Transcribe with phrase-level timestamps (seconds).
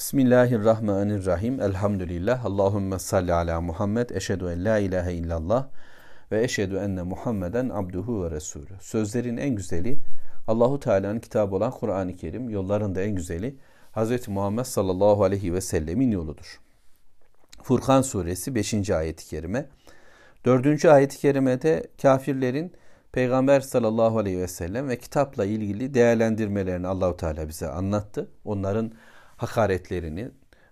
[0.00, 1.60] Bismillahirrahmanirrahim.
[1.60, 2.44] Elhamdülillah.
[2.44, 4.10] Allahümme salli ala Muhammed.
[4.10, 5.68] Eşhedü en la ilahe illallah
[6.32, 8.68] ve eşhedü enne Muhammeden abduhu ve resulü.
[8.80, 9.98] Sözlerin en güzeli
[10.46, 13.56] Allahu Teala'nın kitabı olan Kur'an-ı Kerim, yolların da en güzeli
[13.96, 14.28] Hz.
[14.28, 16.60] Muhammed sallallahu aleyhi ve sellemin yoludur.
[17.62, 18.90] Furkan suresi 5.
[18.90, 19.68] ayet-i kerime.
[20.44, 20.84] 4.
[20.84, 22.72] ayet-i kerimede kafirlerin
[23.12, 28.30] Peygamber sallallahu aleyhi ve sellem ve kitapla ilgili değerlendirmelerini Allahu Teala bize anlattı.
[28.44, 28.92] Onların
[29.42, 30.28] hakaretlerini,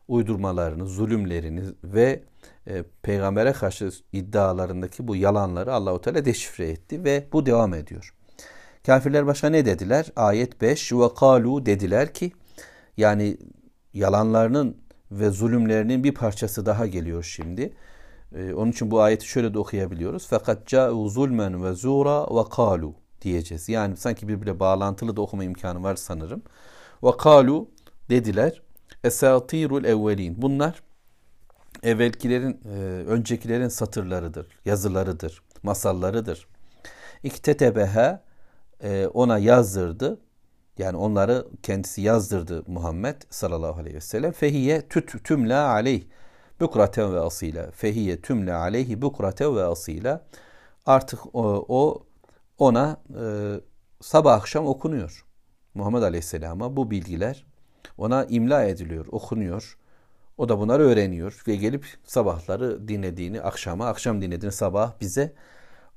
[0.09, 2.23] uydurmalarını, zulümlerini ve
[2.67, 8.15] e, peygambere karşı iddialarındaki bu yalanları Allahu Teala deşifre etti ve bu devam ediyor.
[8.87, 10.07] Kafirler başa ne dediler?
[10.17, 12.33] Ayet 5 ve kalu dediler ki
[12.97, 13.37] yani
[13.95, 14.77] yalanlarının
[15.11, 17.73] ve zulümlerinin bir parçası daha geliyor şimdi.
[18.35, 20.27] Ee, onun için bu ayeti şöyle de okuyabiliyoruz.
[20.31, 23.69] Fakat ca'u zulmen ve zura ve kalu diyeceğiz.
[23.69, 26.43] Yani sanki birbirine bağlantılı da okuma imkanı var sanırım.
[27.03, 27.69] Ve kalu
[28.11, 28.63] dediler.
[29.05, 30.43] Esatirul evvelin.
[30.43, 30.83] Bunlar
[31.83, 36.49] evvelkilerin, e, öncekilerin satırlarıdır, yazılarıdır, masallarıdır.
[37.23, 38.23] İktetebeha
[38.83, 40.21] e, ona yazdırdı.
[40.79, 44.33] Yani onları kendisi yazdırdı Muhammed sallallahu aleyhi ve sellem.
[44.33, 46.03] Fehiye tüt tümla aleyh
[46.61, 47.71] bukraten ve asila.
[47.71, 50.27] Fehiye tümle aleyhi bukraten ve asila.
[50.87, 52.07] Artık o, o
[52.59, 53.25] ona e,
[54.01, 55.25] sabah akşam okunuyor.
[55.75, 57.47] Muhammed Aleyhisselam'a bu bilgiler
[57.99, 59.79] ona imla ediliyor, okunuyor.
[60.39, 65.35] O da bunları öğreniyor ve gelip sabahları dinlediğini, akşama, akşam dinlediğini sabah bize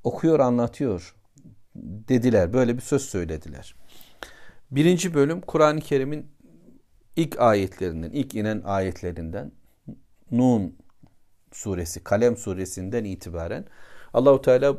[0.04, 1.14] okuyor, anlatıyor
[1.76, 2.52] dediler.
[2.52, 3.74] Böyle bir söz söylediler.
[4.70, 6.26] Birinci bölüm Kur'an-ı Kerim'in
[7.16, 9.52] ilk ayetlerinden, ilk inen ayetlerinden
[10.30, 10.76] Nun
[11.52, 13.64] suresi, Kalem suresinden itibaren
[14.14, 14.76] Allahu Teala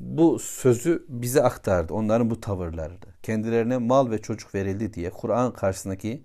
[0.00, 1.94] bu sözü bize aktardı.
[1.94, 2.94] Onların bu tavırları.
[3.22, 6.24] Kendilerine mal ve çocuk verildi diye Kur'an karşısındaki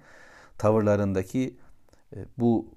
[0.60, 1.58] tavırlarındaki
[2.16, 2.76] e, bu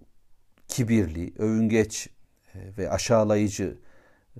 [0.68, 2.08] kibirli, övüngeç
[2.54, 3.78] e, ve aşağılayıcı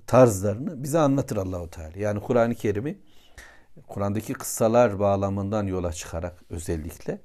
[0.07, 1.91] tarzlarını bize anlatır Allahu Teala.
[1.97, 2.97] Yani Kur'an-ı Kerim'i
[3.87, 7.21] Kur'an'daki kıssalar bağlamından yola çıkarak özellikle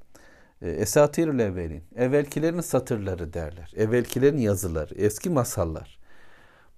[0.63, 3.73] e, Esatirül evvelin, evvelkilerin satırları derler.
[3.77, 5.99] Evvelkilerin yazıları, eski masallar.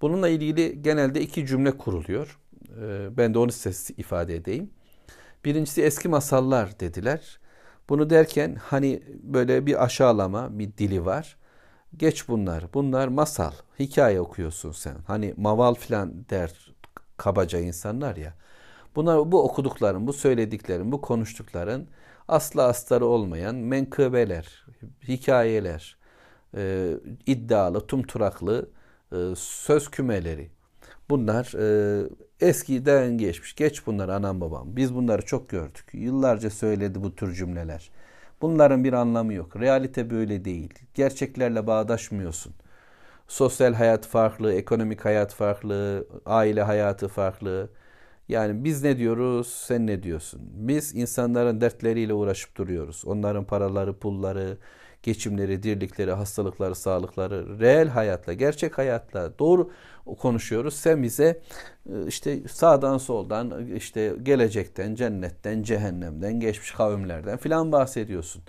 [0.01, 2.39] Bununla ilgili genelde iki cümle kuruluyor.
[3.17, 4.69] Ben de onu size ifade edeyim.
[5.45, 7.39] Birincisi eski masallar dediler.
[7.91, 11.37] Bunu derken hani böyle bir aşağılama, bir dili var.
[11.97, 12.63] Geç bunlar.
[12.73, 13.51] Bunlar masal.
[13.79, 14.95] Hikaye okuyorsun sen.
[15.07, 16.73] Hani maval filan der
[17.17, 18.33] kabaca insanlar ya.
[18.95, 21.87] Bunlar bu okudukların, bu söylediklerin, bu konuştukların
[22.27, 24.65] asla astarı olmayan menkıbeler,
[25.07, 25.97] hikayeler,
[26.55, 26.93] e,
[27.25, 28.69] iddialı, tumturaklı
[29.11, 30.49] e, söz kümeleri.
[31.11, 32.09] Bunlar e,
[32.41, 33.55] eskiden geçmiş.
[33.55, 34.75] Geç bunlar anam babam.
[34.75, 35.85] Biz bunları çok gördük.
[35.93, 37.91] Yıllarca söyledi bu tür cümleler.
[38.41, 39.55] Bunların bir anlamı yok.
[39.55, 40.73] Realite böyle değil.
[40.93, 42.53] Gerçeklerle bağdaşmıyorsun.
[43.27, 47.69] Sosyal hayat farklı, ekonomik hayat farklı, aile hayatı farklı.
[48.29, 50.41] Yani biz ne diyoruz, sen ne diyorsun?
[50.53, 53.03] Biz insanların dertleriyle uğraşıp duruyoruz.
[53.05, 54.57] Onların paraları, pulları,
[55.03, 59.71] geçimleri, dirlikleri, hastalıkları, sağlıkları, reel hayatla, gerçek hayatla doğru
[60.19, 60.73] konuşuyoruz.
[60.73, 61.41] Sen bize
[61.89, 68.43] e, işte sağdan soldan, işte gelecekten, cennetten, cehennemden, geçmiş kavimlerden filan bahsediyorsun.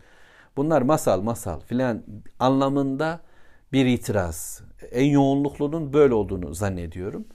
[0.56, 2.02] Bunlar masal masal filan
[2.38, 3.20] anlamında
[3.72, 4.62] bir itiraz.
[4.92, 7.26] En yoğunluklunun böyle olduğunu zannediyorum.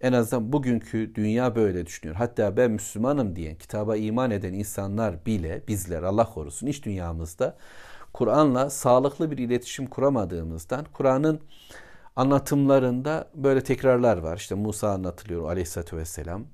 [0.00, 2.16] En azından bugünkü dünya böyle düşünüyor.
[2.16, 7.56] Hatta ben Müslümanım diyen, kitaba iman eden insanlar bile bizler Allah korusun iç dünyamızda
[8.16, 11.40] Kur'an'la sağlıklı bir iletişim kuramadığımızdan Kur'an'ın
[12.16, 14.36] anlatımlarında böyle tekrarlar var.
[14.36, 16.44] İşte Musa anlatılıyor aleyhissalatü vesselam.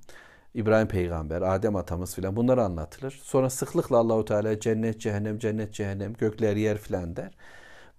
[0.55, 3.21] İbrahim peygamber, Adem atamız filan bunlar anlatılır.
[3.25, 7.31] Sonra sıklıkla Allahu Teala cennet, cehennem, cennet, cehennem, gökler, yer filan der.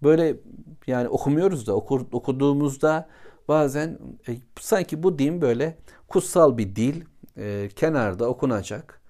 [0.03, 0.35] Böyle
[0.87, 3.09] yani okumuyoruz da okur, okuduğumuzda
[3.47, 7.01] bazen e, sanki bu din böyle kutsal bir dil
[7.37, 9.02] e, kenarda okunacak.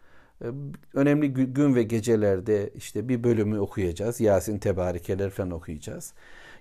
[0.43, 0.47] E,
[0.93, 4.21] önemli gün ve gecelerde işte bir bölümü okuyacağız.
[4.21, 6.13] Yasin tebarikeler falan okuyacağız.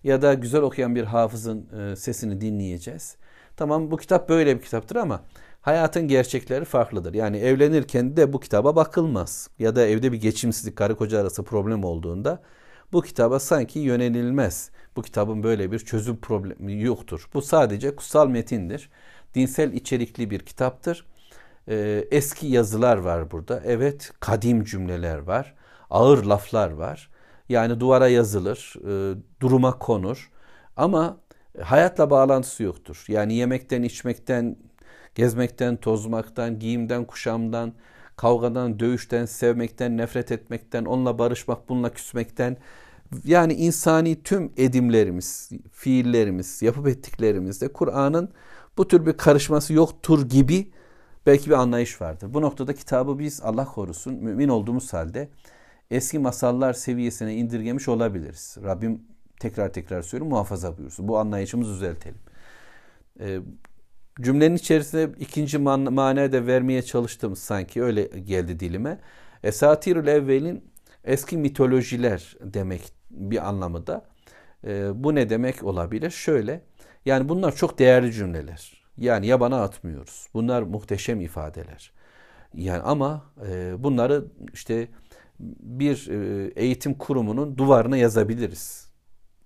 [0.05, 3.17] Ya da güzel okuyan bir hafızın e, sesini dinleyeceğiz.
[3.57, 5.25] Tamam bu kitap böyle bir kitaptır ama
[5.61, 7.15] hayatın gerçekleri farklıdır.
[7.15, 9.51] Yani evlenirken de bu kitaba bakılmaz.
[9.59, 12.43] Ya da evde bir geçimsizlik karı koca arası problem olduğunda
[12.93, 14.71] bu kitaba sanki yönelilmez.
[14.97, 17.29] Bu kitabın böyle bir çözüm problemi yoktur.
[17.35, 18.91] Bu sadece kutsal metindir.
[19.35, 21.07] Dinsel içerikli bir kitaptır.
[21.69, 23.63] Ee, eski yazılar var burada.
[23.65, 25.55] Evet, kadim cümleler var.
[25.91, 27.11] Ağır laflar var.
[27.49, 30.31] Yani duvara yazılır, e, duruma konur.
[30.77, 31.17] Ama
[31.63, 33.05] hayatla bağlantısı yoktur.
[33.09, 34.57] Yani yemekten, içmekten,
[35.15, 37.73] gezmekten, tozmaktan, giyimden, kuşamdan,
[38.17, 42.57] kavgadan, dövüşten, sevmekten, nefret etmekten, onunla barışmak, bununla küsmekten
[43.25, 48.31] Yani insani tüm edimlerimiz, fiillerimiz, yapıp ettiklerimizde Kur'an'ın
[48.77, 50.71] bu tür bir karışması yoktur gibi
[51.27, 52.35] belki bir anlayış vardır.
[52.35, 55.29] Bu noktada kitabı biz Allah korusun mümin olduğumuz halde
[55.91, 58.57] eski masallar seviyesine indirgemiş olabiliriz.
[58.63, 59.03] Rabbim
[59.41, 61.09] tekrar tekrar söylüyorum muhafaza buyursun.
[61.09, 62.19] Bu anlayışımızı düzeltelim.
[63.21, 63.41] Ee,
[64.21, 68.99] cümlenin içerisinde ikinci man manaya da vermeye çalıştım sanki öyle geldi dilime.
[69.43, 70.65] Esatirül evvelin
[71.05, 74.05] eski mitolojiler demek bir anlamı da.
[74.65, 76.11] Ee, bu ne demek olabilir?
[76.11, 76.63] Şöyle
[77.07, 78.82] yani bunlar çok değerli cümleler.
[78.99, 80.29] Yani yabana atmıyoruz.
[80.35, 81.93] Bunlar muhteşem ifadeler.
[82.55, 84.89] Yani ama e, bunları işte
[85.61, 88.93] bir e, eğitim kurumunun duvarına yazabiliriz.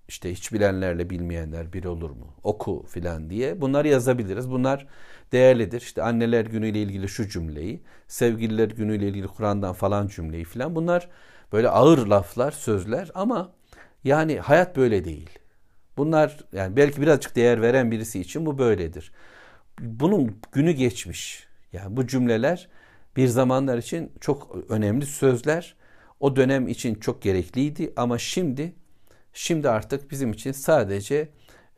[0.07, 2.33] İşte hiç bilenlerle bilmeyenler bir olur mu?
[2.43, 4.51] Oku filan diye bunları yazabiliriz.
[4.51, 4.87] Bunlar
[5.31, 5.81] değerlidir.
[5.81, 10.75] İşte anneler günüyle ilgili şu cümleyi, sevgililer günüyle ilgili Kur'an'dan falan cümleyi filan.
[10.75, 11.09] Bunlar
[11.53, 13.51] böyle ağır laflar, sözler ama
[14.03, 15.29] yani hayat böyle değil.
[15.97, 19.11] Bunlar yani belki birazcık değer veren birisi için bu böyledir.
[19.81, 21.47] Bunun günü geçmiş.
[21.73, 22.69] Yani bu cümleler
[23.15, 25.75] bir zamanlar için çok önemli sözler.
[26.19, 28.73] O dönem için çok gerekliydi ama şimdi
[29.33, 31.29] şimdi artık bizim için sadece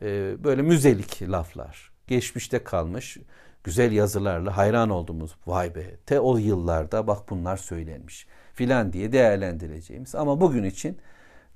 [0.02, 1.92] e, böyle müzelik laflar.
[2.06, 3.18] Geçmişte kalmış
[3.64, 10.14] güzel yazılarla hayran olduğumuz vay be te o yıllarda bak bunlar söylenmiş filan diye değerlendireceğimiz
[10.14, 10.98] ama bugün için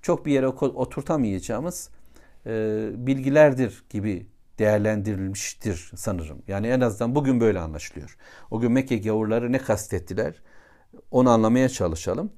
[0.02, 1.90] çok bir yere oturtamayacağımız
[2.46, 4.26] e, bilgilerdir gibi
[4.58, 6.42] değerlendirilmiştir sanırım.
[6.48, 8.16] Yani en azından bugün böyle anlaşılıyor.
[8.50, 10.42] O gün Mekke gavurları ne kastettiler
[11.10, 12.32] onu anlamaya çalışalım.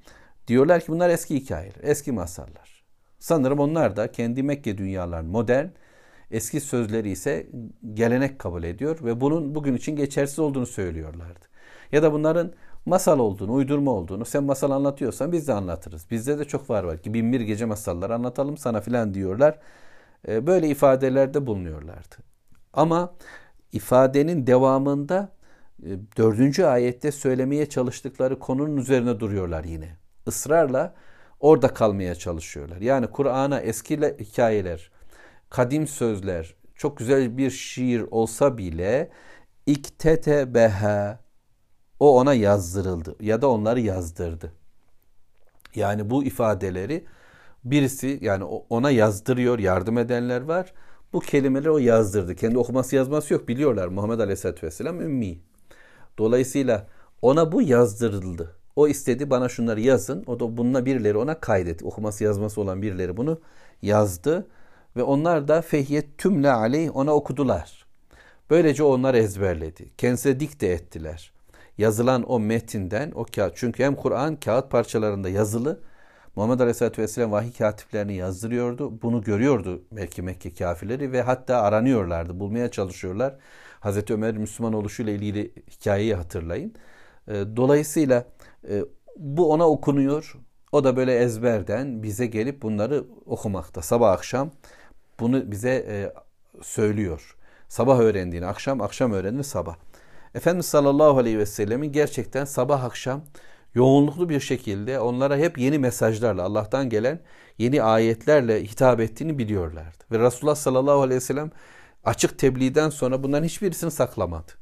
[0.48, 2.84] Diyorlar ki bunlar eski hikayeler, eski masallar.
[3.18, 5.66] Sanırım onlar da kendi Mekke dünyalarının modern,
[6.30, 7.46] eski sözleri ise
[7.94, 11.46] gelenek kabul ediyor ve bunun bugün için geçersiz olduğunu söylüyorlardı.
[11.92, 12.52] Ya da bunların
[12.86, 16.10] masal olduğunu, uydurma olduğunu sen masal anlatıyorsan biz de anlatırız.
[16.10, 19.58] Bizde de çok var var ki bin bir gece masalları anlatalım sana filan diyorlar.
[20.28, 22.16] Ee, böyle ifadelerde bulunuyorlardı.
[22.72, 23.14] Ama
[23.72, 25.32] ifadenin devamında
[25.82, 29.96] e, dördüncü ayette söylemeye çalıştıkları konunun üzerine duruyorlar yine.
[30.26, 30.94] Israrla
[31.40, 32.80] orada kalmaya çalışıyorlar.
[32.80, 34.90] Yani Kur'an'a eski hikayeler,
[35.50, 39.10] kadim sözler, çok güzel bir şiir olsa bile
[39.66, 41.20] iktetebeha
[42.00, 44.52] o ona yazdırıldı ya da onları yazdırdı.
[45.74, 47.06] Yani bu ifadeleri
[47.70, 50.72] birisi yani ona yazdırıyor, yardım edenler var.
[51.12, 52.34] Bu kelimeleri o yazdırdı.
[52.34, 53.88] Kendi okuması yazması yok biliyorlar.
[53.88, 55.38] Muhammed Aleyhisselatü Vesselam ümmi.
[56.18, 56.86] Dolayısıyla
[57.22, 58.56] ona bu yazdırıldı.
[58.76, 60.24] O istedi bana şunları yazın.
[60.26, 61.84] O da bununla birileri ona kaydetti.
[61.84, 63.40] Okuması yazması olan birileri bunu
[63.82, 64.46] yazdı.
[64.96, 67.86] Ve onlar da fehyet tümle aleyh ona okudular.
[68.50, 69.90] Böylece onlar ezberledi.
[69.98, 71.32] Kendisine dikte ettiler.
[71.78, 73.52] Yazılan o metinden o kağıt.
[73.56, 75.80] Çünkü hem Kur'an kağıt parçalarında yazılı
[76.36, 79.02] Muhammed Aleyhisselatü Vesselam vahiy katiplerini yazdırıyordu.
[79.02, 82.40] Bunu görüyordu belki Mekke kafirleri ve hatta aranıyorlardı.
[82.40, 83.34] Bulmaya çalışıyorlar.
[83.80, 86.74] Hazreti Ömer Müslüman oluşuyla ilgili hikayeyi hatırlayın.
[87.28, 88.24] Ee, dolayısıyla
[88.68, 88.84] e,
[89.16, 90.36] bu ona okunuyor.
[90.72, 93.82] O da böyle ezberden bize gelip bunları okumakta.
[93.82, 94.50] Sabah akşam
[95.20, 96.12] bunu bize e,
[96.62, 97.36] söylüyor.
[97.68, 99.76] Sabah öğrendiğini akşam, akşam öğrendiğini sabah.
[100.34, 103.22] Efendimiz sallallahu aleyhi ve sellemin gerçekten sabah akşam
[103.76, 107.20] yoğunluklu bir şekilde onlara hep yeni mesajlarla Allah'tan gelen
[107.58, 110.04] yeni ayetlerle hitap ettiğini biliyorlardı.
[110.12, 111.50] Ve Resulullah sallallahu aleyhi ve sellem
[112.04, 114.52] açık tebliğden sonra bunların hiçbirisini saklamadı.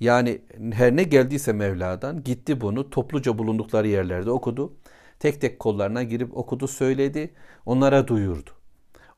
[0.00, 0.42] Yani
[0.72, 4.76] her ne geldiyse Mevla'dan gitti bunu topluca bulundukları yerlerde okudu.
[5.18, 7.34] Tek tek kollarına girip okudu, söyledi,
[7.66, 8.50] onlara duyurdu.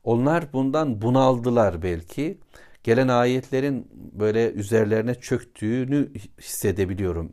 [0.03, 2.37] Onlar bundan bunaldılar belki.
[2.83, 7.31] Gelen ayetlerin böyle üzerlerine çöktüğünü hissedebiliyorum.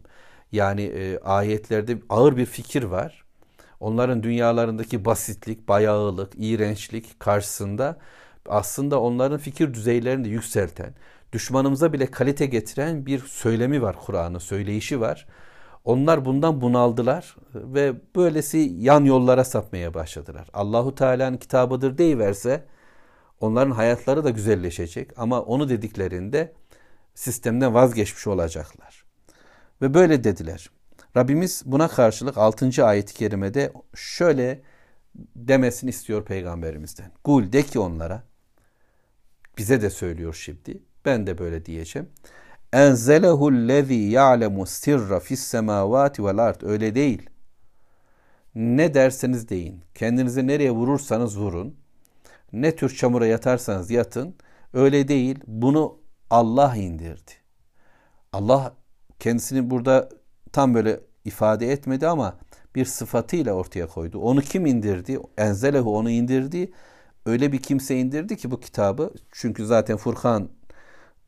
[0.52, 3.25] Yani e, ayetlerde ağır bir fikir var.
[3.80, 7.99] Onların dünyalarındaki basitlik, bayağılık, iğrençlik karşısında
[8.49, 10.94] aslında onların fikir düzeylerini de yükselten,
[11.32, 15.26] düşmanımıza bile kalite getiren bir söylemi var Kur'an'ın, söyleyişi var.
[15.85, 20.49] Onlar bundan bunaldılar ve böylesi yan yollara sapmaya başladılar.
[20.52, 22.64] Allahu Teala'nın kitabıdır deyiverse
[23.40, 26.52] onların hayatları da güzelleşecek ama onu dediklerinde
[27.14, 29.01] sistemden vazgeçmiş olacaklar.
[29.82, 30.70] Ve böyle dediler.
[31.16, 32.86] Rabbimiz buna karşılık 6.
[32.86, 34.62] ayet-i kerimede şöyle
[35.36, 37.10] demesini istiyor peygamberimizden.
[37.24, 38.22] Kul de ki onlara
[39.58, 40.82] bize de söylüyor şimdi.
[41.04, 42.08] Ben de böyle diyeceğim.
[42.72, 46.60] Enzelehu lezi ya'lemu sirra fis semavati vel ard.
[46.62, 47.30] Öyle değil.
[48.54, 49.80] Ne derseniz deyin.
[49.94, 51.76] Kendinizi nereye vurursanız vurun.
[52.52, 54.34] Ne tür çamura yatarsanız yatın.
[54.72, 55.38] Öyle değil.
[55.46, 55.98] Bunu
[56.30, 57.32] Allah indirdi.
[58.32, 58.74] Allah
[59.23, 60.09] kendisini burada
[60.52, 62.38] tam böyle ifade etmedi ama
[62.75, 64.19] bir sıfatıyla ortaya koydu.
[64.19, 65.19] Onu kim indirdi?
[65.38, 66.73] Enzelehu onu indirdi.
[67.26, 69.14] Öyle bir kimse indirdi ki bu kitabı.
[69.33, 70.49] Çünkü zaten Furkan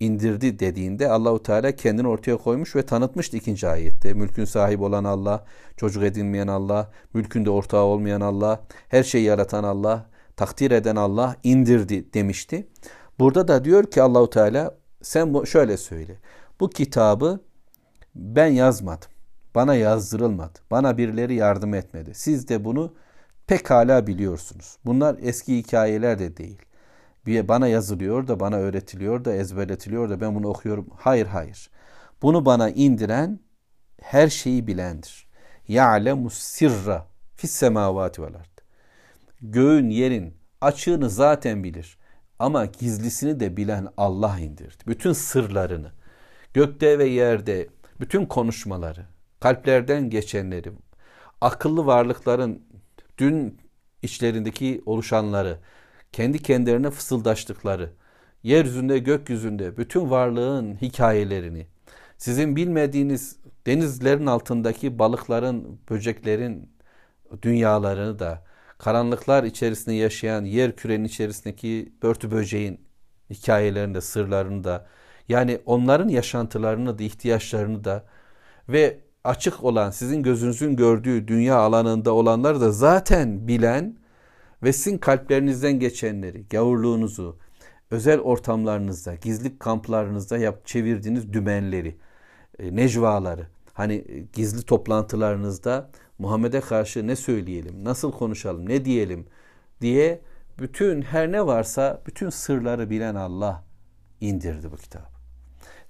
[0.01, 4.15] indirdi dediğinde Allahu Teala kendini ortaya koymuş ve tanıtmıştı ikinci ayette.
[4.15, 5.45] Mülkün sahibi olan Allah,
[5.77, 12.15] çocuk edinmeyen Allah, mülkünde ortağı olmayan Allah, her şeyi yaratan Allah, takdir eden Allah indirdi
[12.15, 12.69] demişti.
[13.19, 16.19] Burada da diyor ki Allahu Teala sen şöyle söyle.
[16.61, 17.41] Bu kitabı
[18.15, 19.09] ben yazmadım.
[19.55, 20.59] Bana yazdırılmadı.
[20.71, 22.15] Bana birileri yardım etmedi.
[22.15, 22.95] Siz de bunu
[23.47, 24.77] pekala biliyorsunuz.
[24.85, 26.63] Bunlar eski hikayeler de değil.
[27.27, 30.87] Bir bana yazılıyor da bana öğretiliyor da ezberletiliyor da ben bunu okuyorum.
[30.97, 31.71] Hayır hayır.
[32.23, 33.41] Bunu bana indiren
[34.03, 35.27] her şeyi bilendir.
[35.69, 37.07] Ya'lemu sirra
[37.37, 38.33] fis semavati vel.
[39.41, 41.99] Göğün yerin açığını zaten bilir.
[42.39, 44.85] Ama gizlisini de bilen Allah indirdi.
[44.87, 45.93] Bütün sırlarını,
[46.55, 47.69] gökte ve yerde
[48.01, 49.07] bütün konuşmaları,
[49.41, 50.73] kalplerden geçenleri,
[51.41, 52.63] akıllı varlıkların
[53.19, 53.61] dün
[54.03, 55.59] içlerindeki oluşanları,
[56.13, 57.91] kendi kendilerine fısıldaştıkları,
[58.43, 61.67] yeryüzünde, gökyüzünde bütün varlığın hikayelerini,
[62.19, 63.37] sizin bilmediğiniz
[63.67, 66.71] denizlerin altındaki balıkların, böceklerin
[67.43, 68.45] dünyalarını da,
[68.79, 72.81] karanlıklar içerisinde yaşayan yer kürenin içerisindeki börtü böceğin
[73.31, 74.87] hikayelerini de, sırlarını da,
[75.29, 78.05] yani onların yaşantılarını da, ihtiyaçlarını da
[78.69, 83.97] ve açık olan, sizin gözünüzün gördüğü dünya alanında olanlar da zaten bilen
[84.63, 87.39] ve sizin kalplerinizden geçenleri, gavurluğunuzu,
[87.91, 91.97] özel ortamlarınızda, gizli kamplarınızda yap çevirdiğiniz dümenleri,
[92.59, 99.27] e, necvaları, hani e, gizli toplantılarınızda Muhammed'e karşı ne söyleyelim, nasıl konuşalım, ne diyelim
[99.81, 100.21] diye
[100.59, 103.65] bütün her ne varsa bütün sırları bilen Allah
[104.21, 105.14] indirdi bu kitabı.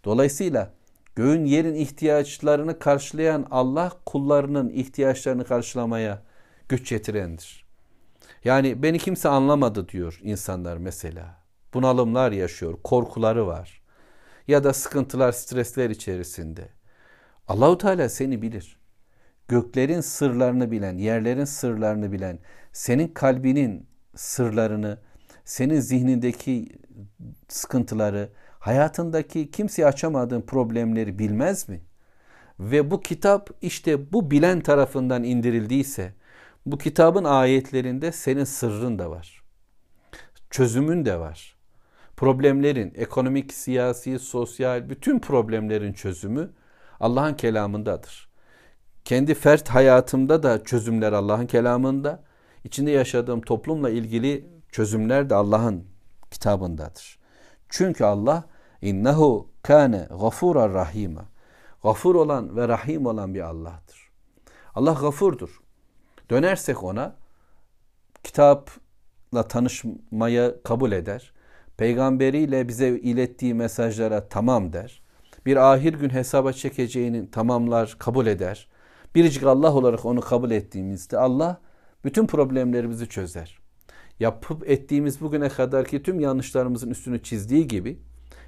[0.04, 0.72] Dolayısıyla
[1.16, 6.22] göğün yerin ihtiyaçlarını karşılayan Allah kullarının ihtiyaçlarını karşılamaya
[6.68, 7.64] güç yetirendir.
[8.44, 11.44] Yani beni kimse anlamadı diyor insanlar mesela.
[11.74, 13.82] Bunalımlar yaşıyor, korkuları var.
[14.48, 16.68] Ya da sıkıntılar, stresler içerisinde.
[17.48, 18.76] Allahu Teala seni bilir.
[19.48, 22.38] Göklerin sırlarını bilen, yerlerin sırlarını bilen,
[22.72, 24.98] senin kalbinin sırlarını,
[25.44, 26.68] senin zihnindeki
[27.48, 28.30] sıkıntıları,
[28.64, 31.80] hayatındaki kimseye açamadığın problemleri bilmez mi?
[32.60, 36.14] Ve bu kitap işte bu bilen tarafından indirildiyse,
[36.66, 39.42] bu kitabın ayetlerinde senin sırrın da var.
[40.50, 41.56] Çözümün de var.
[42.16, 46.50] Problemlerin, ekonomik, siyasi, sosyal bütün problemlerin çözümü
[47.00, 48.28] Allah'ın kelamındadır.
[49.04, 52.22] Kendi fert hayatımda da çözümler Allah'ın kelamında.
[52.64, 55.84] İçinde yaşadığım toplumla ilgili çözümler de Allah'ın
[56.30, 57.18] kitabındadır.
[57.68, 58.53] Çünkü Allah
[58.84, 61.24] innehu kâne gafura rahima.
[61.82, 64.10] Gafur olan ve rahim olan bir Allah'tır.
[64.74, 65.60] Allah gafurdur.
[66.30, 67.16] Dönersek ona
[68.22, 71.32] kitapla tanışmaya kabul eder.
[71.76, 75.02] Peygamberiyle bize ilettiği mesajlara tamam der.
[75.46, 78.68] Bir ahir gün hesaba çekeceğini tamamlar, kabul eder.
[79.14, 81.60] Biricik Allah olarak onu kabul ettiğimizde Allah
[82.04, 83.58] bütün problemlerimizi çözer.
[84.20, 87.98] Yapıp ettiğimiz bugüne kadarki tüm yanlışlarımızın üstünü çizdiği gibi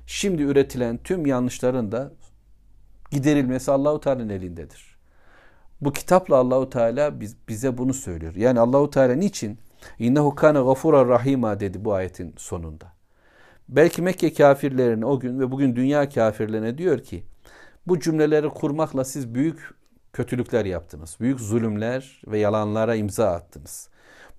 [0.07, 2.13] şimdi üretilen tüm yanlışların da
[3.11, 4.97] giderilmesi Allahu Teala'nın elindedir.
[5.81, 8.35] Bu kitapla Allahu Teala biz, bize bunu söylüyor.
[8.35, 9.59] Yani Allahu Teala niçin
[9.99, 12.93] innehu kana gafura rahima dedi bu ayetin sonunda.
[13.69, 17.25] Belki Mekke kafirlerine o gün ve bugün dünya kafirlerine diyor ki
[17.87, 19.75] bu cümleleri kurmakla siz büyük
[20.13, 21.17] kötülükler yaptınız.
[21.21, 23.89] Büyük zulümler ve yalanlara imza attınız.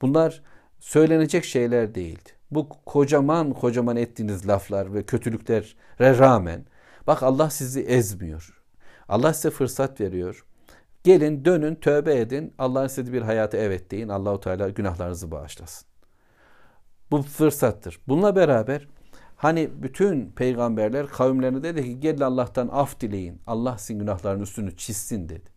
[0.01, 0.41] Bunlar
[0.79, 2.36] söylenecek şeyler değildi.
[2.51, 6.65] Bu kocaman kocaman ettiğiniz laflar ve kötülüklere rağmen
[7.07, 8.63] bak Allah sizi ezmiyor.
[9.09, 10.45] Allah size fırsat veriyor.
[11.03, 12.53] Gelin dönün tövbe edin.
[12.57, 14.09] Allah'ın istediği bir hayatı evet deyin.
[14.09, 15.87] Allahu Teala günahlarınızı bağışlasın.
[17.11, 17.99] Bu fırsattır.
[18.07, 18.87] Bununla beraber
[19.35, 23.41] hani bütün peygamberler kavimlerine dedi ki gelin Allah'tan af dileyin.
[23.47, 25.49] Allah sizin günahların üstünü çizsin dedi.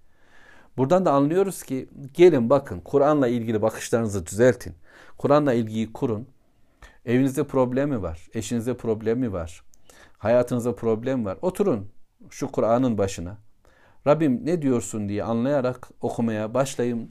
[0.76, 4.74] Buradan da anlıyoruz ki gelin bakın Kur'an'la ilgili bakışlarınızı düzeltin.
[5.18, 6.28] Kur'an'la ilgiyi kurun.
[7.06, 8.28] Evinizde problemi var.
[8.34, 9.62] Eşinizde problemi var.
[10.18, 11.38] Hayatınızda problem var.
[11.42, 11.90] Oturun
[12.30, 13.38] şu Kur'an'ın başına.
[14.06, 17.10] Rabbim ne diyorsun diye anlayarak okumaya başlayın.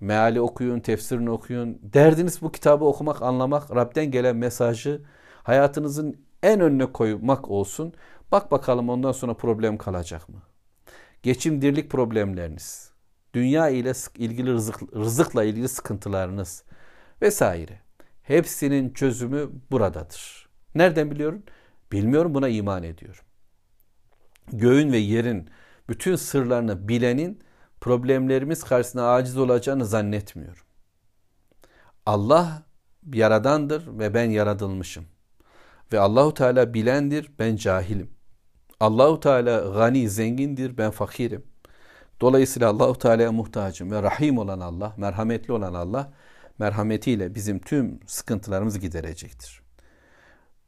[0.00, 1.78] Meali okuyun, tefsirini okuyun.
[1.82, 5.02] Derdiniz bu kitabı okumak, anlamak, Rab'den gelen mesajı
[5.42, 7.94] hayatınızın en önüne koymak olsun.
[8.32, 10.42] Bak bakalım ondan sonra problem kalacak mı?
[11.22, 12.92] Geçim dirlik problemleriniz,
[13.34, 16.64] dünya ile ilgili rızık, rızıkla ilgili sıkıntılarınız
[17.22, 17.87] vesaire.
[18.28, 20.48] Hepsinin çözümü buradadır.
[20.74, 21.42] Nereden biliyorum?
[21.92, 23.24] Bilmiyorum buna iman ediyorum.
[24.52, 25.50] Göğün ve yerin
[25.88, 27.42] bütün sırlarını bilenin
[27.80, 30.62] problemlerimiz karşısında aciz olacağını zannetmiyorum.
[32.06, 32.62] Allah
[33.12, 35.04] yaradandır ve ben yaratılmışım.
[35.92, 38.10] Ve Allahu Teala bilendir, ben cahilim.
[38.80, 41.44] Allahu Teala gani, zengindir, ben fakirim.
[42.20, 46.12] Dolayısıyla Allahu Teala'ya muhtacım ve rahim olan Allah, merhametli olan Allah
[46.58, 49.62] merhametiyle bizim tüm sıkıntılarımızı giderecektir.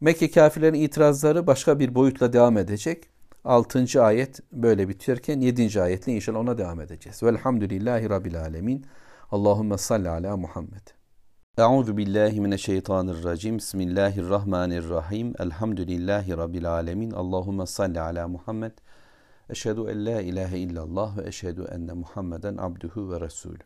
[0.01, 3.11] Mekke kafirlerin itirazları başka bir boyutla devam edecek.
[3.45, 4.03] 6.
[4.03, 5.83] ayet böyle biterken 7.
[5.83, 7.23] ayetle inşallah ona devam edeceğiz.
[7.23, 8.87] Velhamdülillahi Rabbil Alemin.
[9.31, 10.87] Allahümme salli ala Muhammed.
[11.59, 13.59] Euzu billahi mineşşeytanirracim.
[13.59, 15.35] Bismillahirrahmanirrahim.
[15.39, 17.11] Elhamdülillahi Rabbil Alemin.
[17.11, 18.73] Allahümme salli ala Muhammed.
[19.51, 23.59] Eşhedü en la ilahe illallah ve eşhedü enne Muhammeden abduhu ve resulü.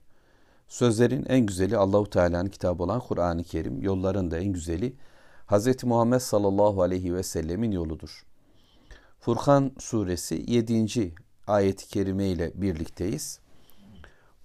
[0.68, 4.96] Sözlerin en güzeli Allahu Teala'nın kitabı olan Kur'an-ı Kerim, yolların da en güzeli
[5.46, 5.84] Hz.
[5.84, 8.24] Muhammed sallallahu aleyhi ve sellemin yoludur.
[9.20, 11.14] Furkan suresi 7.
[11.46, 13.40] ayet-i kerime ile birlikteyiz.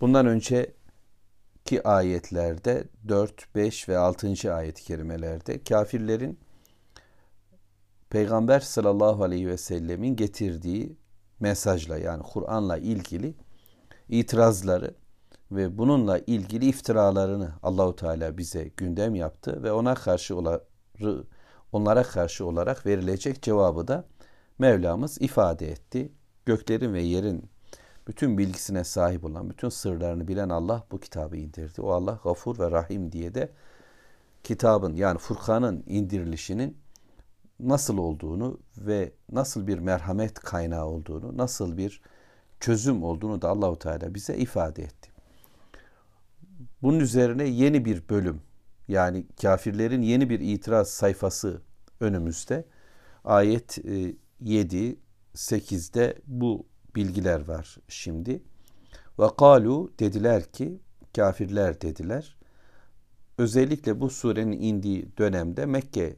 [0.01, 4.53] Bundan önceki ayetlerde 4, 5 ve 6.
[4.53, 6.39] ayet-i kerimelerde kafirlerin
[8.09, 10.97] Peygamber sallallahu aleyhi ve sellemin getirdiği
[11.39, 13.35] mesajla yani Kur'an'la ilgili
[14.09, 14.95] itirazları
[15.51, 20.35] ve bununla ilgili iftiralarını Allahu Teala bize gündem yaptı ve ona karşı
[21.71, 24.05] onlara karşı olarak verilecek cevabı da
[24.59, 26.11] Mevlamız ifade etti.
[26.45, 27.49] Göklerin ve yerin
[28.07, 31.81] bütün bilgisine sahip olan, bütün sırlarını bilen Allah bu kitabı indirdi.
[31.81, 33.51] O Allah gafur ve rahim diye de
[34.43, 36.77] kitabın yani Furkan'ın indirilişinin
[37.59, 42.01] nasıl olduğunu ve nasıl bir merhamet kaynağı olduğunu, nasıl bir
[42.59, 45.08] çözüm olduğunu da Allahu Teala bize ifade etti.
[46.81, 48.41] Bunun üzerine yeni bir bölüm
[48.87, 51.61] yani kafirlerin yeni bir itiraz sayfası
[51.99, 52.65] önümüzde.
[53.23, 53.77] Ayet
[54.41, 54.99] 7,
[55.35, 58.43] 8'de bu bilgiler var şimdi.
[59.19, 60.79] Ve kalu dediler ki
[61.15, 62.37] kafirler dediler.
[63.37, 66.15] Özellikle bu surenin indiği dönemde Mekke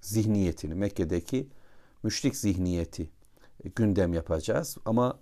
[0.00, 1.48] zihniyetini, Mekke'deki
[2.02, 3.10] müşrik zihniyeti
[3.76, 4.76] gündem yapacağız.
[4.84, 5.20] Ama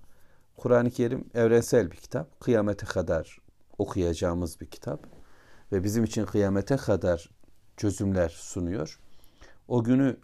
[0.56, 2.40] Kur'an-ı Kerim evrensel bir kitap.
[2.40, 3.38] Kıyamete kadar
[3.80, 5.06] okuyacağımız bir kitap.
[5.72, 7.30] Ve bizim için kıyamete kadar
[7.76, 9.00] çözümler sunuyor.
[9.68, 10.16] O günü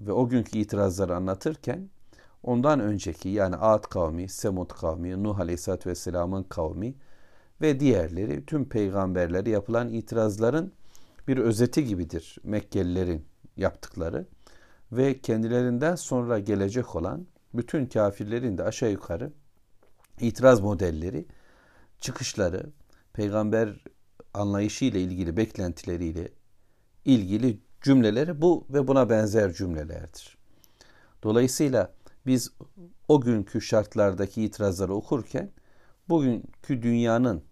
[0.00, 1.88] ve o günkü itirazları anlatırken
[2.42, 6.94] ondan önceki yani Ad kavmi, Semud kavmi, Nuh Aleyhisselatü Vesselam'ın kavmi
[7.60, 10.72] ve diğerleri tüm peygamberlere yapılan itirazların
[11.28, 13.24] bir özeti gibidir Mekkelilerin
[13.56, 14.26] yaptıkları
[14.92, 19.32] ve kendilerinden sonra gelecek olan bütün kafirlerin de aşağı yukarı
[20.20, 21.26] itiraz modelleri,
[22.00, 22.70] çıkışları,
[23.18, 23.68] peygamber
[24.34, 26.28] anlayışı ile ilgili beklentileriyle
[27.04, 30.38] ilgili cümleleri bu ve buna benzer cümlelerdir.
[31.22, 31.94] Dolayısıyla
[32.26, 32.52] biz
[33.08, 35.50] o günkü şartlardaki itirazları okurken
[36.08, 37.42] bugünkü dünyanın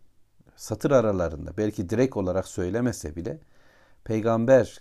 [0.57, 3.40] satır aralarında belki direkt olarak söylemese bile
[4.05, 4.81] peygamber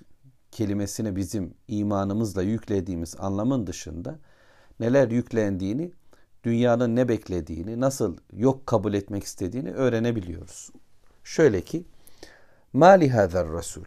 [0.51, 4.19] kelimesini bizim imanımızla yüklediğimiz anlamın dışında
[4.79, 5.91] neler yüklendiğini,
[6.45, 10.69] dünyanın ne beklediğini, nasıl yok kabul etmek istediğini öğrenebiliyoruz.
[11.23, 11.85] Şöyle ki
[12.73, 13.85] Mali hazer Resul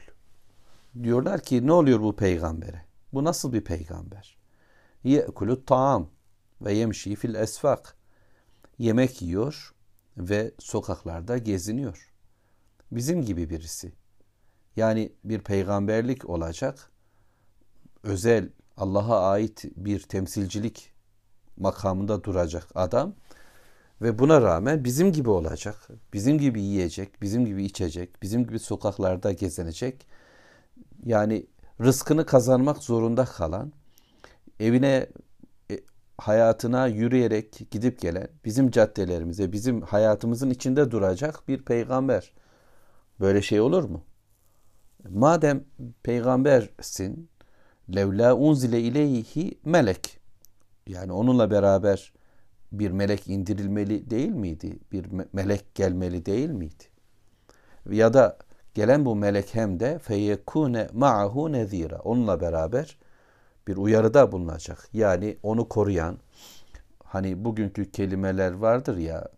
[1.03, 2.85] diyorlar ki ne oluyor bu peygambere?
[3.13, 4.39] Bu nasıl bir peygamber?
[5.05, 6.11] Ye'kulu taam
[6.61, 7.97] ve yemşi fil esfak.
[8.79, 9.75] Yemek yiyor
[10.17, 12.13] ve sokaklarda geziniyor.
[12.93, 13.93] Bizim gibi birisi.
[14.77, 16.91] Yani bir peygamberlik olacak.
[18.03, 20.93] Özel Allah'a ait bir temsilcilik
[21.59, 23.15] makamında duracak adam
[24.03, 25.89] ve buna rağmen bizim gibi olacak.
[26.13, 30.07] Bizim gibi yiyecek, bizim gibi içecek, bizim gibi sokaklarda gezinecek.
[31.05, 31.47] Yani
[31.81, 33.73] rızkını kazanmak zorunda kalan,
[34.61, 35.07] evine
[35.71, 35.81] e,
[36.19, 42.33] hayatına yürüyerek gidip gelen, bizim caddelerimize, bizim hayatımızın içinde duracak bir peygamber.
[43.21, 44.05] Böyle şey olur mu?
[45.09, 45.65] Madem
[46.03, 47.29] peygambersin,
[47.97, 50.18] levla unzile ileyhi melek.
[50.89, 52.13] Yani onunla beraber
[52.73, 54.79] bir melek indirilmeli değil miydi?
[54.93, 56.85] Bir melek gelmeli değil miydi?
[57.91, 58.39] Ya da
[58.75, 61.99] gelen bu melek hem de feyekune ma'ahu nezira.
[61.99, 62.99] Onunla beraber
[63.67, 64.89] bir uyarıda bulunacak.
[64.93, 66.19] Yani onu koruyan
[67.05, 69.29] hani bugünkü kelimeler vardır ya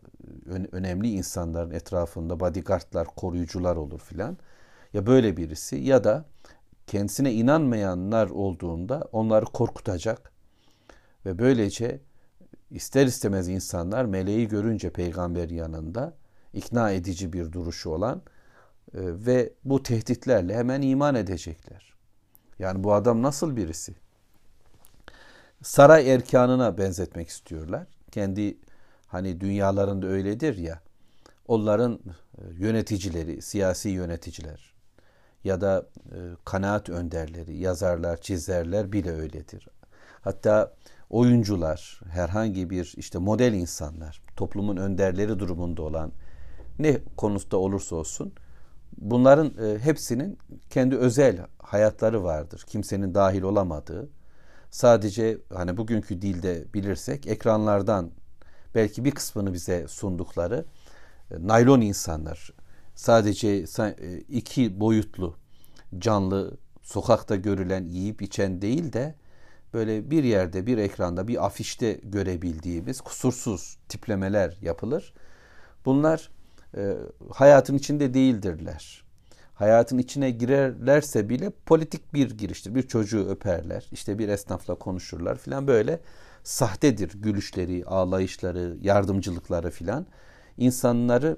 [0.73, 4.37] önemli insanların etrafında bodyguardlar, koruyucular olur filan.
[4.93, 6.25] Ya böyle birisi ya da
[6.87, 10.33] kendisine inanmayanlar olduğunda onları korkutacak
[11.27, 12.01] ve böylece
[12.71, 16.15] ister istemez insanlar meleği görünce peygamber yanında
[16.55, 18.23] ikna edici bir duruşu olan
[18.95, 21.95] e, ve bu tehditlerle hemen iman edecekler.
[22.59, 23.95] Yani bu adam nasıl birisi?
[25.63, 27.87] Saray erkanına benzetmek istiyorlar.
[28.11, 28.59] Kendi
[29.07, 30.81] hani dünyalarında öyledir ya.
[31.49, 34.75] Onların e, yöneticileri, siyasi yöneticiler
[35.45, 39.69] ya da e, kanaat önderleri, yazarlar, çizerler bile öyledir.
[40.21, 40.75] Hatta
[41.11, 46.13] oyuncular, herhangi bir işte model insanlar, toplumun önderleri durumunda olan
[46.79, 48.33] ne konusta olursa olsun
[48.99, 50.39] bunların e, hepsinin
[50.71, 52.65] kendi özel hayatları vardır.
[52.67, 54.09] Kimsenin dahil olamadığı.
[54.71, 58.11] Sadece hani bugünkü dilde bilirsek ekranlardan
[58.75, 60.65] belki bir kısmını bize sundukları
[61.31, 62.51] e, naylon insanlar.
[62.95, 65.37] Sadece e, iki boyutlu
[65.99, 69.15] canlı sokakta görülen yiyip içen değil de
[69.75, 75.15] böyle bir yerde bir ekranda bir afişte görebildiğimiz kusursuz tiplemeler yapılır.
[75.85, 76.31] Bunlar
[76.77, 76.97] e,
[77.31, 79.05] hayatın içinde değildirler.
[79.55, 82.75] Hayatın içine girerlerse bile politik bir giriştir.
[82.75, 86.01] Bir çocuğu öperler, işte bir esnafla konuşurlar filan böyle
[86.45, 90.07] sahtedir gülüşleri, ağlayışları, yardımcılıkları filan.
[90.59, 91.37] İnsanları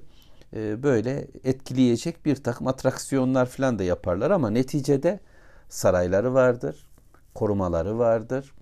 [0.56, 5.20] e, böyle etkileyecek bir takım atraksiyonlar filan da yaparlar ama neticede
[5.68, 6.86] sarayları vardır,
[7.34, 8.52] korumaları vardır.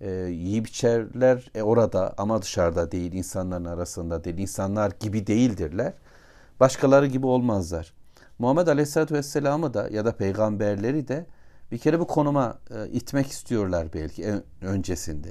[0.00, 5.92] E, yiyip içerler e, orada ama dışarıda değil, insanların arasında değil, insanlar gibi değildirler.
[6.60, 7.92] Başkaları gibi olmazlar.
[8.38, 11.26] Muhammed Aleyhisselatü Vesselam'ı da ya da peygamberleri de
[11.72, 15.28] bir kere bu konuma e, itmek istiyorlar belki en öncesinde.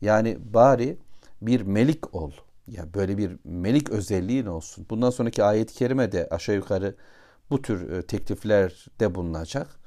[0.00, 0.98] Yani bari
[1.42, 2.32] bir melik ol.
[2.66, 4.86] Ya böyle bir melik özelliğin olsun.
[4.90, 6.94] Bundan sonraki ayet-i kerime de aşağı yukarı
[7.50, 9.79] bu tür e, teklifler de bulunacak.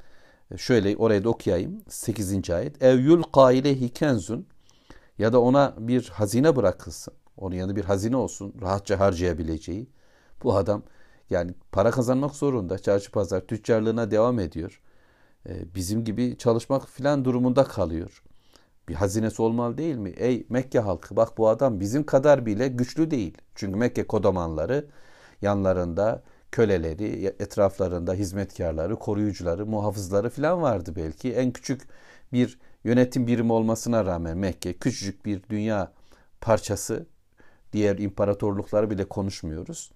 [0.54, 1.82] E, şöyle orayı da okuyayım.
[1.90, 2.50] 8.
[2.50, 2.84] ayet.
[2.84, 4.48] Ev yulqa ileyhi kenzun
[5.18, 7.14] ya da ona bir hazine bırakılsın.
[7.38, 8.54] Onun yanında bir hazine olsun.
[8.62, 9.90] Rahatça harcayabileceği.
[10.44, 10.84] Bu adam
[11.30, 12.80] yani para kazanmak zorunda.
[12.80, 14.82] Çarşı pazar tüccarlığına devam ediyor.
[15.50, 18.24] Ee, bizim gibi çalışmak filan durumunda kalıyor.
[18.90, 20.10] Bir hazinesi olmalı değil mi?
[20.10, 23.38] Ey Mekke halkı bak bu adam bizim kadar bile güçlü değil.
[23.56, 24.88] Çünkü Mekke kodamanları
[25.42, 31.34] yanlarında köleleri, etraflarında hizmetkarları, koruyucuları, muhafızları filan vardı belki.
[31.34, 31.82] En küçük
[32.34, 35.92] bir yönetim birimi olmasına rağmen Mekke küçücük bir dünya
[36.42, 37.06] parçası.
[37.74, 39.92] Diğer imparatorlukları bile konuşmuyoruz.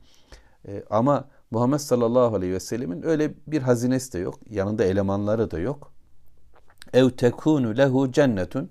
[0.68, 4.40] E, ama Muhammed sallallahu aleyhi ve sellemin öyle bir hazinesi de yok.
[4.50, 5.92] Yanında elemanları da yok.
[6.94, 8.70] Ev tekunu lehu cennetun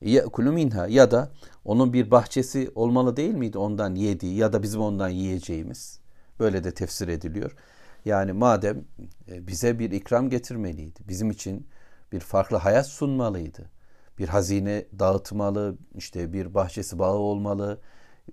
[0.00, 1.30] ye'kulu minha ya da
[1.64, 6.05] onun bir bahçesi olmalı değil miydi ondan yediği ya da bizim ondan yiyeceğimiz.
[6.40, 7.56] Böyle de tefsir ediliyor.
[8.04, 8.84] Yani madem
[9.28, 11.00] e, bize bir ikram getirmeliydi.
[11.08, 11.66] Bizim için
[12.12, 13.70] bir farklı hayat sunmalıydı.
[14.18, 17.80] Bir hazine dağıtmalı, işte bir bahçesi bağı olmalı,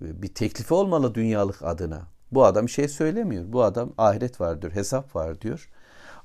[0.00, 2.02] e, bir teklifi olmalı dünyalık adına.
[2.32, 3.52] Bu adam şey söylemiyor.
[3.52, 5.68] Bu adam ahiret var diyor, hesap var diyor.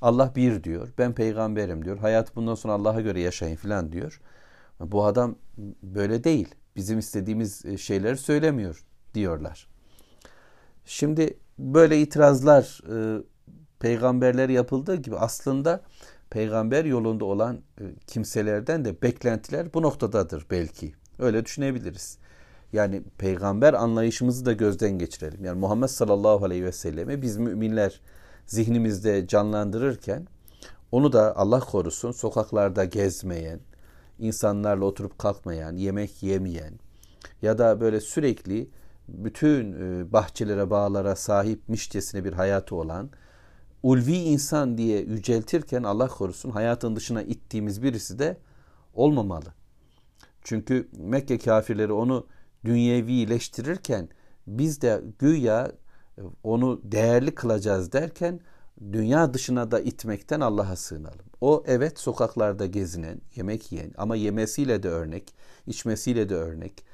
[0.02, 0.88] Allah bir diyor.
[0.98, 1.98] Ben peygamberim diyor.
[1.98, 4.20] Hayat bundan sonra Allah'a göre yaşayın filan diyor.
[4.80, 5.36] Bu adam
[5.82, 6.54] böyle değil.
[6.76, 9.68] Bizim istediğimiz e, şeyleri söylemiyor diyorlar.
[10.84, 13.22] Şimdi böyle itirazlar e,
[13.80, 15.82] peygamberler yapıldığı gibi aslında
[16.30, 20.92] peygamber yolunda olan e, kimselerden de beklentiler bu noktadadır belki.
[21.18, 22.18] Öyle düşünebiliriz.
[22.72, 25.44] Yani peygamber anlayışımızı da gözden geçirelim.
[25.44, 28.00] Yani Muhammed sallallahu aleyhi ve selleme biz müminler
[28.46, 30.26] zihnimizde canlandırırken
[30.92, 33.60] onu da Allah korusun sokaklarda gezmeyen,
[34.18, 36.74] insanlarla oturup kalkmayan, yemek yemeyen
[37.42, 38.70] ya da böyle sürekli
[39.12, 43.10] bütün e, bahçelere, bağlara sahipmişçesine bir hayatı olan
[43.82, 48.36] ulvi insan diye yüceltirken Allah korusun hayatın dışına ittiğimiz birisi de
[48.94, 49.54] olmamalı.
[50.42, 52.26] Çünkü Mekke kafirleri onu
[52.64, 54.08] dünyevileştirirken
[54.46, 55.72] biz de güya
[56.18, 58.40] e, onu değerli kılacağız derken
[58.92, 61.26] dünya dışına da itmekten Allah'a sığınalım.
[61.40, 65.34] O evet sokaklarda gezinen, yemek yiyen ama yemesiyle de örnek,
[65.66, 66.84] içmesiyle de örnek,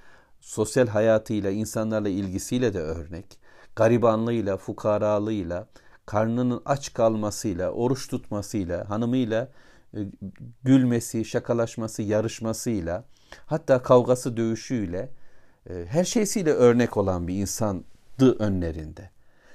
[0.46, 3.38] sosyal hayatıyla, insanlarla ilgisiyle de örnek,
[3.76, 5.68] garibanlığıyla, fukaralığıyla,
[6.06, 9.48] karnının aç kalmasıyla, oruç tutmasıyla, hanımıyla
[9.94, 9.98] e,
[10.64, 13.04] gülmesi, şakalaşması, yarışmasıyla,
[13.46, 15.11] hatta kavgası, dövüşüyle
[15.70, 19.11] e, her şeysiyle örnek olan bir insandı önlerinde.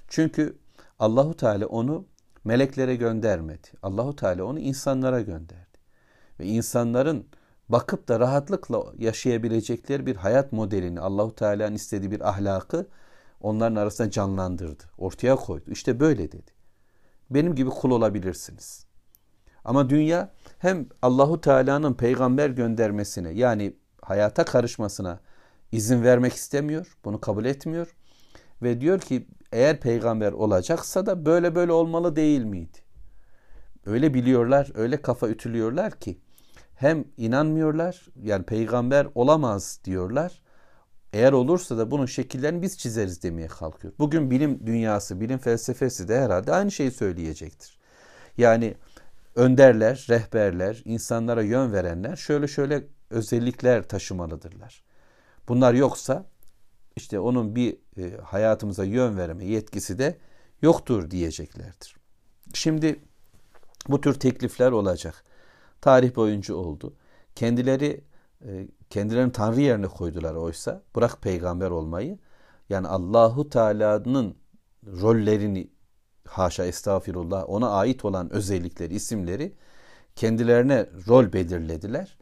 [0.07, 0.57] Çünkü
[0.99, 2.05] Allahu Teala onu
[2.43, 3.67] meleklere göndermedi.
[3.83, 5.77] Allahu Teala onu insanlara gönderdi.
[6.39, 7.25] Ve insanların
[7.71, 12.87] bakıp da rahatlıkla yaşayabilecekleri bir hayat modelini Allahu Teala'nın istediği bir ahlakı
[13.41, 14.83] onların arasında canlandırdı.
[14.97, 15.71] Ortaya koydu.
[15.71, 16.51] İşte böyle dedi.
[17.29, 18.85] Benim gibi kul olabilirsiniz.
[19.65, 25.19] Ama dünya hem Allahu Teala'nın peygamber göndermesine yani hayata karışmasına
[25.71, 26.97] izin vermek istemiyor.
[27.05, 27.95] Bunu kabul etmiyor.
[28.61, 32.77] Ve diyor ki eğer peygamber olacaksa da böyle böyle olmalı değil miydi?
[33.85, 36.19] Öyle biliyorlar, öyle kafa ütülüyorlar ki
[36.81, 40.41] hem inanmıyorlar yani peygamber olamaz diyorlar.
[41.13, 43.93] Eğer olursa da bunun şekillerini biz çizeriz demeye kalkıyor.
[43.99, 47.79] Bugün bilim dünyası, bilim felsefesi de herhalde aynı şeyi söyleyecektir.
[48.37, 48.75] Yani
[49.35, 54.83] önderler, rehberler, insanlara yön verenler şöyle şöyle özellikler taşımalıdırlar.
[55.47, 56.25] Bunlar yoksa
[56.95, 60.17] işte onun bir e, hayatımıza yön verme yetkisi de
[60.61, 61.95] yoktur diyeceklerdir.
[62.53, 62.99] Şimdi
[63.87, 65.23] bu tür teklifler olacak.
[65.81, 66.93] Tarih boyunca oldu.
[67.35, 68.03] Kendileri
[68.45, 70.83] e, kendilerini Tanrı yerine koydular oysa.
[70.95, 72.19] Bırak peygamber olmayı.
[72.69, 74.35] Yani Allahu Teala'nın
[74.85, 75.71] rollerini
[76.27, 79.55] haşa estağfirullah ona ait olan özellikleri, isimleri
[80.15, 82.17] kendilerine rol belirlediler.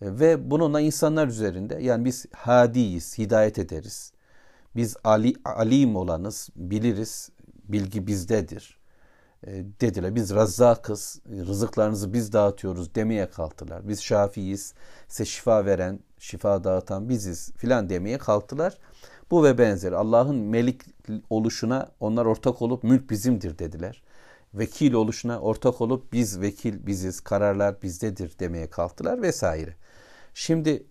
[0.00, 4.12] E, ve bununla insanlar üzerinde yani biz hadiyiz, hidayet ederiz.
[4.76, 7.30] Biz ali, alim olanız, biliriz,
[7.64, 8.81] bilgi bizdedir
[9.80, 10.14] dediler.
[10.14, 13.88] Biz razzakız, rızıklarınızı biz dağıtıyoruz demeye kalktılar.
[13.88, 14.74] Biz şafiyiz,
[15.08, 18.78] size şifa veren, şifa dağıtan biziz filan demeye kalktılar.
[19.30, 20.82] Bu ve benzeri Allah'ın melik
[21.30, 24.02] oluşuna onlar ortak olup mülk bizimdir dediler.
[24.54, 29.76] Vekil oluşuna ortak olup biz vekil biziz, kararlar bizdedir demeye kalktılar vesaire.
[30.34, 30.86] Şimdi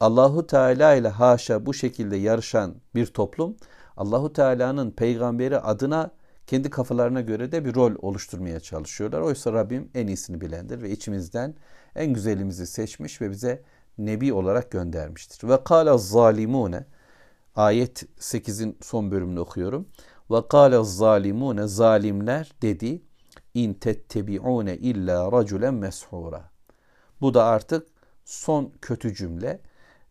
[0.00, 3.56] Allahu Teala ile haşa bu şekilde yarışan bir toplum
[3.96, 6.10] Allahu Teala'nın peygamberi adına
[6.50, 9.20] kendi kafalarına göre de bir rol oluşturmaya çalışıyorlar.
[9.20, 11.54] Oysa Rabbim en iyisini bilendir ve içimizden
[11.96, 13.62] en güzelimizi seçmiş ve bize
[13.98, 15.48] nebi olarak göndermiştir.
[15.48, 16.86] Ve kâle zalimune
[17.56, 19.88] ayet 8'in son bölümünü okuyorum.
[20.30, 23.02] Ve kâle zalimune zalimler dedi
[23.54, 26.50] in tettebi'une illa raculen meshura.
[27.20, 27.86] Bu da artık
[28.24, 29.60] son kötü cümle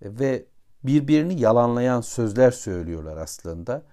[0.02, 0.46] ve
[0.84, 3.84] birbirini yalanlayan sözler söylüyorlar aslında.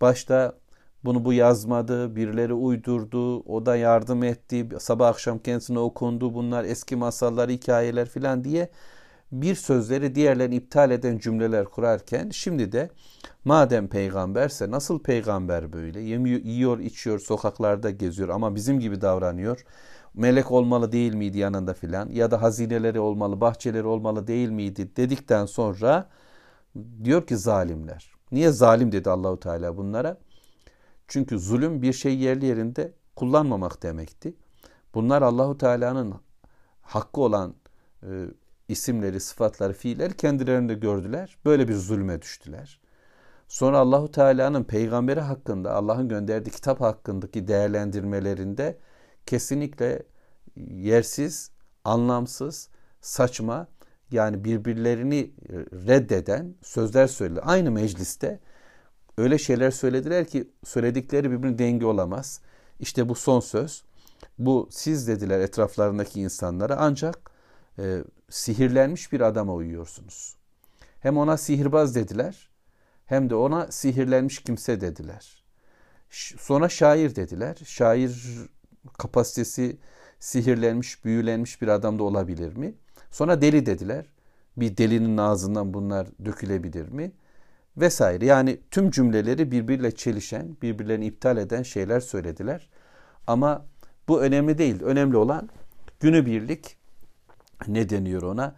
[0.00, 0.60] Başta
[1.04, 6.96] bunu bu yazmadı, birileri uydurdu, o da yardım etti, sabah akşam kendisine okundu, bunlar eski
[6.96, 8.70] masallar, hikayeler filan diye
[9.32, 12.90] bir sözleri diğerlerini iptal eden cümleler kurarken şimdi de
[13.44, 19.64] madem peygamberse nasıl peygamber böyle yemiyor, yiyor, içiyor, sokaklarda geziyor ama bizim gibi davranıyor.
[20.14, 25.46] Melek olmalı değil miydi yanında filan ya da hazineleri olmalı, bahçeleri olmalı değil miydi dedikten
[25.46, 26.08] sonra
[27.04, 28.12] diyor ki zalimler.
[28.32, 30.16] Niye zalim dedi Allahu Teala bunlara?
[31.10, 34.34] Çünkü zulüm bir şey yerli yerinde kullanmamak demekti.
[34.94, 36.14] Bunlar Allahu Teala'nın
[36.82, 37.54] hakkı olan
[38.02, 38.08] e,
[38.68, 41.36] isimleri, sıfatları, fiilleri kendilerinde gördüler.
[41.44, 42.80] Böyle bir zulme düştüler.
[43.48, 48.78] Sonra Allahu Teala'nın peygamberi hakkında, Allah'ın gönderdiği kitap hakkındaki değerlendirmelerinde
[49.26, 50.02] kesinlikle
[50.56, 51.50] yersiz,
[51.84, 52.68] anlamsız,
[53.00, 53.68] saçma
[54.10, 55.30] yani birbirlerini
[55.86, 57.40] reddeden sözler söyledi.
[57.40, 58.40] Aynı mecliste
[59.20, 62.40] öyle şeyler söylediler ki söyledikleri birbirine denge olamaz.
[62.80, 63.84] İşte bu son söz.
[64.38, 67.30] Bu siz dediler etraflarındaki insanlara ancak
[67.78, 70.36] e, sihirlenmiş bir adama uyuyorsunuz.
[71.00, 72.50] Hem ona sihirbaz dediler
[73.10, 75.44] hem de ona sihirlenmiş kimse dediler.
[76.38, 77.56] Sonra şair dediler.
[77.64, 78.38] Şair
[78.98, 79.78] kapasitesi
[80.18, 82.74] sihirlenmiş, büyülenmiş bir adam da olabilir mi?
[83.10, 84.06] Sonra deli dediler.
[84.56, 87.12] Bir delinin ağzından bunlar dökülebilir mi?
[87.80, 88.26] Vesaire.
[88.26, 92.70] Yani tüm cümleleri birbiriyle çelişen, birbirlerini iptal eden şeyler söylediler.
[93.26, 93.66] Ama
[94.08, 94.82] bu önemli değil.
[94.82, 95.48] Önemli olan
[96.00, 96.76] günübirlik
[97.68, 98.54] ne deniyor ona?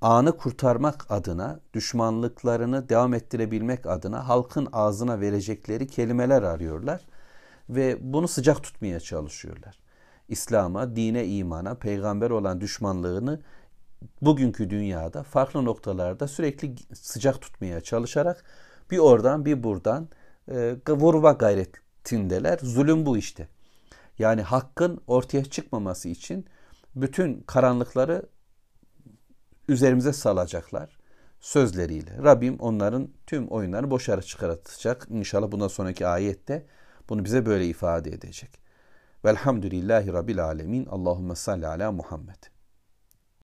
[0.00, 7.06] Anı kurtarmak adına, düşmanlıklarını devam ettirebilmek adına halkın ağzına verecekleri kelimeler arıyorlar
[7.68, 9.78] ve bunu sıcak tutmaya çalışıyorlar.
[10.28, 13.40] İslam'a, dine, imana, peygamber olan düşmanlığını
[14.22, 18.44] bugünkü dünyada farklı noktalarda sürekli sıcak tutmaya çalışarak
[18.90, 20.08] bir oradan bir buradan
[20.50, 22.58] e, vurma gayretindeler.
[22.62, 23.48] Zulüm bu işte.
[24.18, 26.46] Yani hakkın ortaya çıkmaması için
[26.96, 28.26] bütün karanlıkları
[29.68, 30.98] üzerimize salacaklar
[31.40, 32.18] sözleriyle.
[32.22, 35.06] Rabbim onların tüm oyunlarını boşarı çıkartacak.
[35.10, 36.66] İnşallah bundan sonraki ayette
[37.08, 38.50] bunu bize böyle ifade edecek.
[39.24, 40.86] Velhamdülillahi Rabbil Alemin.
[40.86, 42.59] Allahümme salli ala Muhammed.